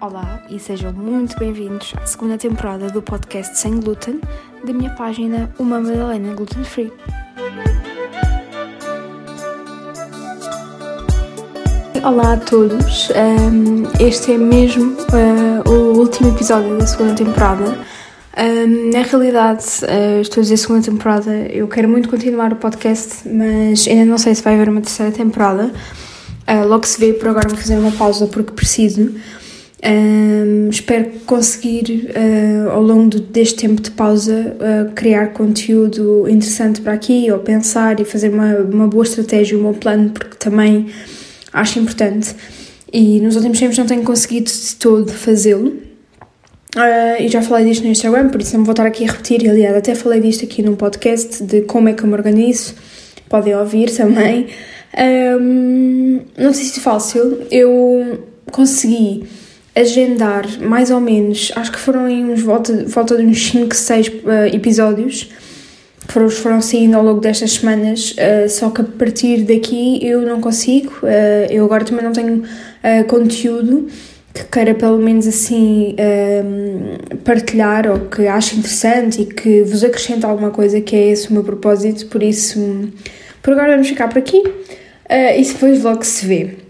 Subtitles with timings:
[0.00, 4.20] Olá e sejam muito bem-vindos à segunda temporada do podcast Sem Glúten
[4.64, 6.92] da minha página Uma Madalena Gluten Free.
[12.04, 13.08] Olá a todos,
[13.98, 17.76] este é mesmo uh, o último episódio da segunda temporada.
[18.38, 23.26] Um, na realidade, uh, estou a dizer segunda temporada, eu quero muito continuar o podcast,
[23.26, 25.72] mas ainda não sei se vai haver uma terceira temporada.
[26.46, 29.14] Uh, logo se vê, por agora vou fazer uma pausa porque preciso.
[29.82, 34.54] Um, espero conseguir, uh, ao longo deste tempo de pausa,
[34.94, 39.72] criar conteúdo interessante para aqui, ou pensar e fazer uma, uma boa estratégia, um bom
[39.72, 40.88] plano, porque também
[41.54, 42.36] acho importante.
[42.92, 45.95] E nos últimos tempos não tenho conseguido de todo fazê-lo.
[46.76, 49.48] Uh, e já falei disto no Instagram, por isso não vou voltar aqui a repetir.
[49.48, 52.74] Aliás, até falei disto aqui num podcast de como é que eu me organizo.
[53.30, 54.48] Podem ouvir também.
[54.96, 57.46] Um, não sei se é fácil.
[57.50, 59.24] Eu consegui
[59.74, 64.08] agendar mais ou menos, acho que foram em uns volta, volta de uns 5, 6
[64.08, 64.12] uh,
[64.54, 65.30] episódios
[66.06, 70.22] que foram, foram saindo ao longo destas semanas, uh, só que a partir daqui eu
[70.22, 72.42] não consigo, uh, eu agora também não tenho
[73.08, 73.88] conteúdo
[74.36, 75.96] que queira pelo menos assim
[77.24, 81.32] partilhar ou que ache interessante e que vos acrescente alguma coisa que é esse o
[81.32, 82.60] meu propósito, por isso
[83.42, 84.42] por agora vamos ficar por aqui
[85.08, 86.66] e depois logo se vê.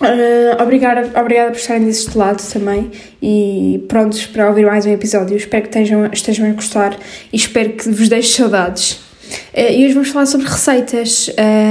[0.00, 5.36] Uh, obrigada, obrigada por estarem deste lado também e prontos para ouvir mais um episódio.
[5.36, 6.96] Espero que estejam, estejam a gostar
[7.32, 9.07] e espero que vos deixe saudades.
[9.52, 11.30] Uh, e hoje vamos falar sobre receitas.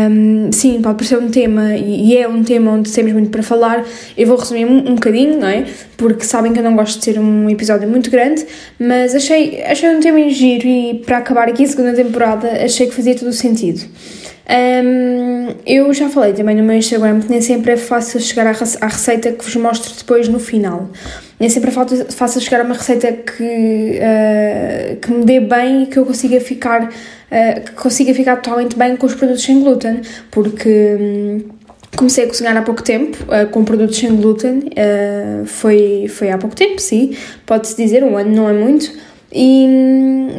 [0.10, 3.86] Um, sim, pode parecer um tema e, é um tema onde temos muito para falar.
[4.18, 5.66] Eu vou resumir um, um bocadinho, não é?
[5.96, 8.46] Porque sabem que eu não gosto de ter um episódio muito grande,
[8.80, 12.88] mas achei, achei um tema em giro e para acabar aqui a segunda temporada achei
[12.88, 13.82] que fazia todo o sentido.
[14.50, 18.88] Um, eu já falei também no meu Instagram que nem sempre é fácil chegar à
[18.88, 20.90] receita que vos mostro depois no final.
[21.38, 21.74] Nem sempre é
[22.10, 26.40] fácil chegar a uma receita que, uh, que me dê bem e que eu consiga
[26.40, 30.98] ficar, uh, que consiga ficar totalmente bem com os produtos sem glúten, porque.
[31.00, 31.58] Um,
[31.96, 36.38] Comecei a cozinhar há pouco tempo, uh, com produtos sem glúten, uh, foi, foi há
[36.38, 38.92] pouco tempo, sim, pode-se dizer, um ano não é muito,
[39.32, 39.68] e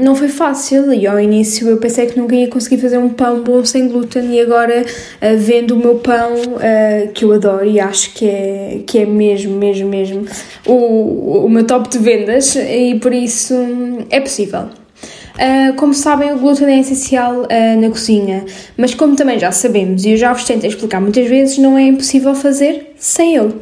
[0.01, 0.93] não foi fácil.
[0.93, 4.35] E ao início eu pensei que nunca ia conseguir fazer um pão bom sem glúten,
[4.35, 8.81] e agora uh, vendo o meu pão, uh, que eu adoro e acho que é,
[8.87, 10.25] que é mesmo, mesmo, mesmo
[10.67, 13.55] o, o meu top de vendas, e por isso
[14.11, 14.69] é possível.
[15.39, 18.45] Uh, como sabem, o glúten é essencial uh, na cozinha,
[18.77, 21.83] mas como também já sabemos e eu já vos tentei explicar muitas vezes, não é
[21.85, 23.55] impossível fazer sem ele.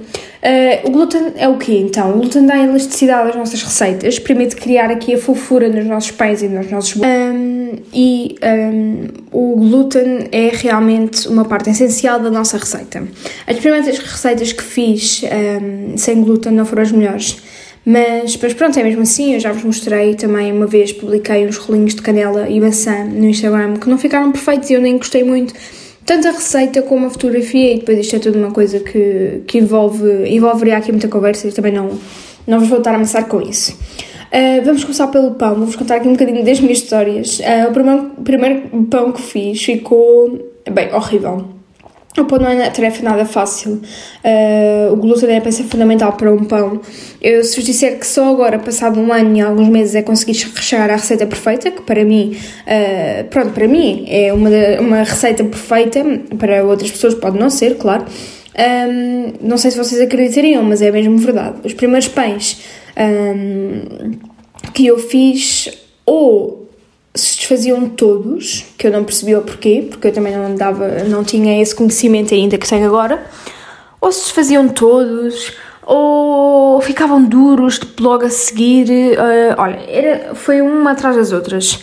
[0.47, 2.11] Uh, o glúten é o quê então?
[2.11, 6.41] O glúten dá elasticidade às nossas receitas, permite criar aqui a fofura nos nossos pães
[6.41, 12.59] e nos nossos um, e um, o glúten é realmente uma parte essencial da nossa
[12.59, 13.03] receita.
[13.45, 17.39] As primeiras receitas que fiz um, sem glúten não foram as melhores,
[17.85, 21.57] mas, mas pronto, é mesmo assim, eu já vos mostrei também uma vez, publiquei uns
[21.57, 25.25] rolinhos de canela e maçã no Instagram que não ficaram perfeitos e eu nem gostei
[25.25, 25.55] muito
[26.07, 29.59] tanto a receita como a fotografia, e depois isto é tudo uma coisa que, que
[29.59, 31.99] envolve, envolveria aqui muita conversa e também não,
[32.47, 33.73] não vos vou estar a amassar com isso.
[33.73, 37.41] Uh, vamos começar pelo pão, vou-vos contar aqui um bocadinho das minhas histórias.
[37.41, 40.39] Uh, o primeiro, primeiro pão que fiz ficou,
[40.71, 41.56] bem, horrível.
[42.19, 43.83] O pão não é tarefa nada fácil.
[44.25, 46.81] Uh, o glúten é a peça fundamental para um pão.
[47.21, 50.35] Eu, se vos disser que só agora, passado um ano e alguns meses, é conseguir
[50.35, 54.49] chegar à receita perfeita, que para mim, uh, pronto, para mim é uma,
[54.81, 56.03] uma receita perfeita,
[56.39, 58.05] para outras pessoas pode não ser, claro.
[58.59, 61.57] Um, ehm, não sei se vocês acreditariam, mas é mesmo verdade.
[61.65, 62.63] Os primeiros pães
[62.97, 64.13] um, ehm,
[64.73, 65.71] que eu fiz,
[66.07, 66.66] ou
[67.17, 71.25] se desfaziam todos, que eu não percebia o porquê, porque eu também não dava, não
[71.25, 73.25] tinha esse conhecimento ainda que tenho agora,
[74.01, 75.53] ou se desfaziam todos,
[75.87, 78.89] ou ficavam duros logo a seguir.
[78.91, 81.79] Uh, olha, era, foi uma atrás das outras.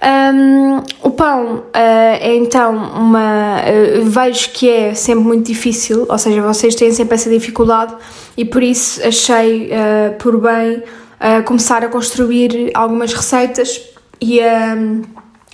[0.00, 3.60] Um, o pão uh, é então uma.
[3.60, 7.94] Uh, vejo que é sempre muito difícil, ou seja, vocês têm sempre essa dificuldade
[8.36, 9.70] e por isso achei
[10.18, 10.82] por bem
[11.44, 13.80] começar a construir algumas receitas
[14.20, 15.02] e um,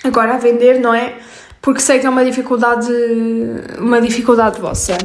[0.02, 1.14] agora a vender, não é?
[1.61, 2.93] Porque sei que é uma dificuldade,
[3.78, 4.96] uma dificuldade vossa.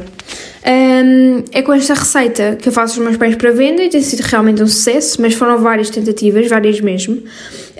[0.66, 4.02] Um, é com esta receita que eu faço os meus pães para venda e tem
[4.02, 7.22] sido realmente um sucesso, mas foram várias tentativas, várias mesmo.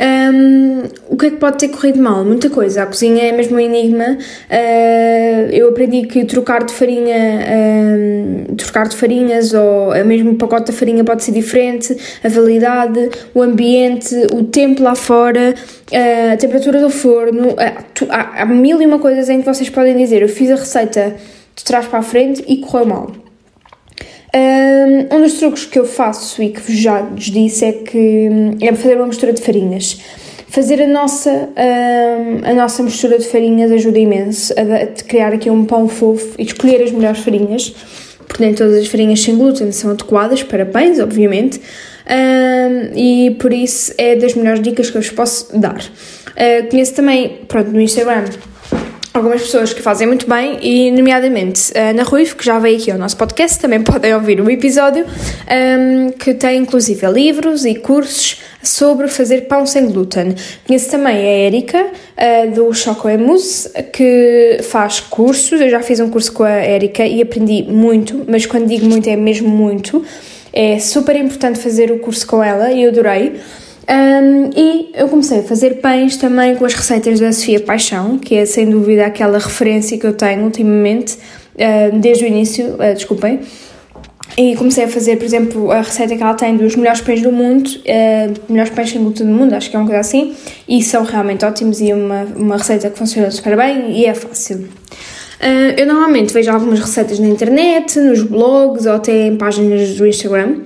[0.00, 2.24] Um, o que é que pode ter corrido mal?
[2.24, 2.82] Muita coisa.
[2.82, 4.16] A cozinha é mesmo um enigma.
[4.16, 7.44] Uh, eu aprendi que trocar de farinha,
[8.48, 11.94] um, trocar de farinhas ou mesmo o pacote da farinha pode ser diferente,
[12.24, 15.54] a validade, o ambiente, o tempo lá fora,
[15.92, 17.50] uh, a temperatura do forno.
[17.50, 20.22] Uh, há, há mil e uma coisas em que vocês podem dizer.
[20.22, 21.14] Eu fiz a receita
[21.60, 23.12] de trás para a frente e correu mal.
[25.12, 28.28] Um dos truques que eu faço e que já vos disse é que
[28.60, 30.00] é fazer uma mistura de farinhas.
[30.48, 31.48] Fazer a nossa,
[32.44, 36.82] a nossa mistura de farinhas ajuda imenso a, criar aqui um pão fofo e escolher
[36.82, 37.74] as melhores farinhas,
[38.26, 41.60] porque nem todas as farinhas sem glúten são adequadas para pães, obviamente,
[42.96, 45.80] e por isso é das melhores dicas que eu vos posso dar.
[46.30, 48.24] Uh, conheço também, pronto, no Instagram
[49.12, 52.90] algumas pessoas que fazem muito bem e, nomeadamente, a Ana Ruivo, que já veio aqui
[52.90, 58.40] ao nosso podcast, também podem ouvir o episódio, um, que tem inclusive livros e cursos
[58.62, 60.34] sobre fazer pão sem glúten.
[60.66, 66.08] Conheço também a Erika, uh, do Choco Mousse, que faz cursos, eu já fiz um
[66.08, 70.04] curso com a Erika e aprendi muito, mas quando digo muito é mesmo muito,
[70.52, 73.40] é super importante fazer o curso com ela e eu adorei.
[73.90, 78.36] Um, e eu comecei a fazer pães também com as receitas da Sofia Paixão, que
[78.36, 83.40] é sem dúvida aquela referência que eu tenho ultimamente, uh, desde o início, uh, desculpem.
[84.38, 87.32] E comecei a fazer, por exemplo, a receita que ela tem dos melhores pães do
[87.32, 90.36] mundo, uh, melhores pães sem glúten do mundo, acho que é uma coisa assim,
[90.68, 94.68] e são realmente ótimos e uma, uma receita que funciona super bem e é fácil.
[95.40, 100.06] Uh, eu normalmente vejo algumas receitas na internet, nos blogs ou até em páginas do
[100.06, 100.58] Instagram.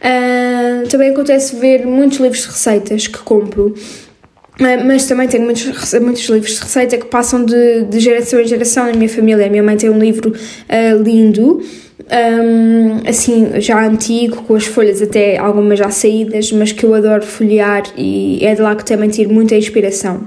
[0.00, 0.51] Uh,
[0.88, 6.28] também acontece ver muitos livros de receitas que compro, uh, mas também tenho muitos, muitos
[6.28, 9.46] livros de receita que passam de, de geração em geração na minha família.
[9.46, 11.62] A minha mãe tem um livro uh, lindo,
[12.10, 17.22] um, assim, já antigo, com as folhas até algumas já saídas, mas que eu adoro
[17.22, 20.24] folhear e é de lá que também tiro muita inspiração.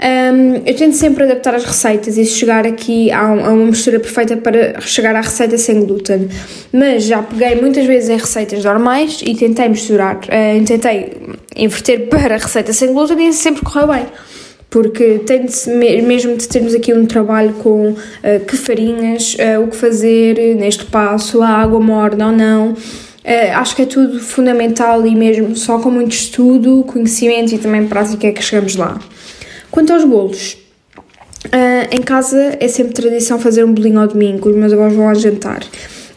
[0.00, 4.36] Um, eu tento sempre adaptar as receitas e chegar aqui a, a, uma mistura perfeita
[4.36, 6.28] para chegar à receita sem glúten.
[6.72, 11.12] Mas já peguei muitas vezes em receitas normais e tentei misturar, uh, tentei
[11.56, 14.06] inverter para receita sem glúten e sempre correu bem.
[14.68, 17.96] Porque tem de, mesmo de termos aqui um trabalho com uh,
[18.48, 22.70] que farinhas, uh, o que fazer neste passo, a água morna ou não.
[22.70, 27.86] Uh, acho que é tudo fundamental e mesmo só com muito estudo, conhecimento e também
[27.86, 28.98] prática é que chegamos lá.
[29.72, 30.58] Quanto aos bolos,
[31.46, 35.06] uh, em casa é sempre tradição fazer um bolinho ao domingo, os meus avós vão
[35.06, 35.62] lá jantar.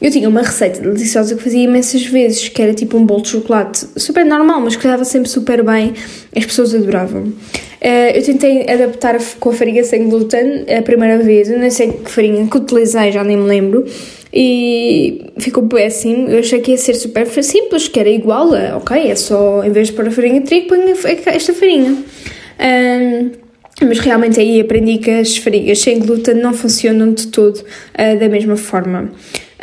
[0.01, 3.29] Eu tinha uma receita deliciosa que fazia imensas vezes, que era tipo um bolo de
[3.29, 5.93] chocolate super normal, mas que dava sempre super bem,
[6.35, 7.21] as pessoas adoravam.
[7.21, 11.93] Uh, eu tentei adaptar com a farinha sem glúten a primeira vez, eu nem sei
[11.93, 13.85] que farinha que utilizei, já nem me lembro,
[14.33, 16.27] e ficou péssimo.
[16.27, 19.87] Eu achei que ia ser super simples, que era igual ok, é só, em vez
[19.87, 20.93] de pôr a farinha de trigo, ponho
[21.25, 21.95] esta farinha.
[22.59, 23.44] Um,
[23.81, 28.29] mas realmente aí aprendi que as farigas sem glúten não funcionam de todo uh, da
[28.29, 29.11] mesma forma.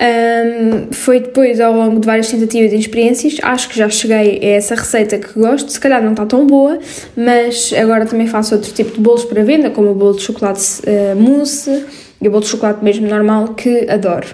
[0.02, 4.56] Um, foi depois, ao longo de várias tentativas e experiências, acho que já cheguei a
[4.56, 5.70] essa receita que gosto.
[5.70, 6.78] Se calhar não está tão boa,
[7.16, 10.80] mas agora também faço outro tipo de bolos para venda, como o bolo de chocolate
[10.82, 11.84] uh, mousse
[12.20, 14.26] e o bolo de chocolate mesmo normal, que adoro.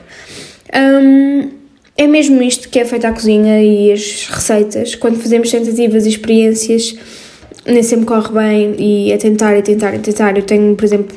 [0.75, 1.51] Um,
[1.97, 4.95] é mesmo isto que é feita a cozinha e as receitas.
[4.95, 6.95] Quando fazemos tentativas e experiências,
[7.69, 10.37] nem sempre corre bem e a tentar e tentar e tentar.
[10.37, 11.17] Eu tenho, por exemplo,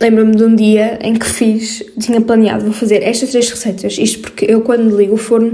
[0.00, 3.98] lembro-me de um dia em que fiz, tinha planeado, vou fazer estas três receitas.
[3.98, 5.52] Isto porque eu, quando ligo o forno,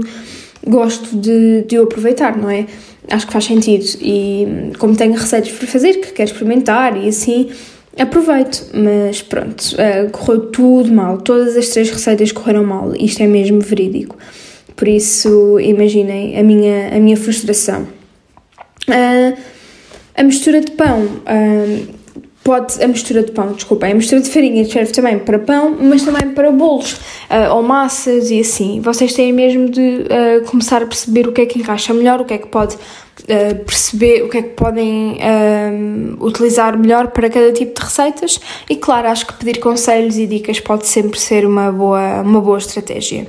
[0.65, 2.65] gosto de, de o aproveitar, não é?
[3.09, 3.85] Acho que faz sentido.
[4.01, 7.49] E como tenho receitas para fazer, que quero experimentar e assim,
[7.97, 8.69] aproveito.
[8.73, 11.17] Mas pronto, uh, correu tudo mal.
[11.19, 12.93] Todas as três receitas correram mal.
[12.95, 14.17] Isto é mesmo verídico.
[14.75, 17.87] Por isso, imaginem a minha, a minha frustração.
[18.87, 19.56] Uh,
[20.17, 21.07] a mistura de pão,
[22.47, 26.03] pode, a mistura de pão, desculpa, a mistura de farinha serve também para pão, mas
[26.03, 28.79] também para bolos uh, ou massas e assim.
[28.79, 32.25] Vocês têm mesmo de uh, começar a perceber o que é que encaixa melhor, o
[32.25, 35.17] que é que pode uh, perceber, o que é que podem
[36.21, 38.39] utilizar melhor para cada tipo de receitas.
[38.69, 42.59] E claro, acho que pedir conselhos e dicas pode sempre ser uma boa, uma boa
[42.59, 43.27] estratégia.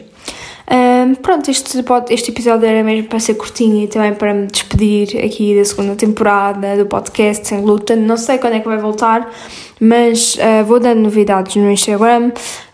[0.70, 5.25] Um, pronto, este, este episódio era mesmo para ser curtinho e também para me despedir
[5.25, 7.96] aqui da segunda temporada do podcast Sem Glúten.
[7.96, 9.30] Não sei quando é que vai voltar,
[9.80, 12.32] mas uh, vou dando novidades no Instagram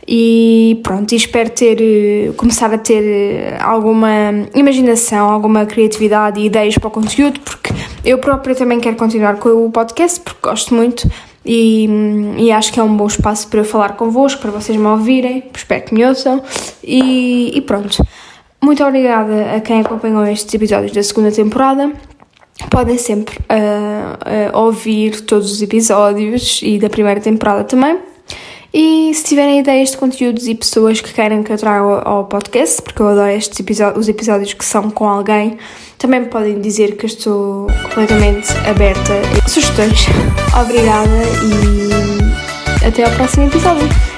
[0.08, 6.44] e pronto, e espero ter, eh, começar a ter eh, alguma imaginação, alguma criatividade e
[6.44, 7.72] ideias para o conteúdo, porque
[8.04, 11.08] Eu própria também quero continuar com o podcast porque gosto muito
[11.44, 11.88] e,
[12.38, 15.44] e, acho que é um bom espaço para eu falar convosco, para vocês me ouvirem,
[15.54, 16.42] espero que me ouçam
[16.82, 18.04] e, e pronto.
[18.62, 21.92] Muito obrigada a quem acompanhou estes episódios da segunda temporada.
[22.70, 28.13] Podem sempre uh, uh, ouvir todos os episódios e da primeira temporada também.
[28.76, 32.82] E se tiverem ideias de conteúdos e pessoas que querem que eu traga ao, podcast,
[32.82, 35.56] porque eu adoro estes episódios, os episódios que são com alguém,
[35.96, 39.12] também me podem dizer que eu estou completamente aberta
[39.44, 40.06] a sugestões.
[40.60, 44.13] Obrigada e até ao próximo episódio.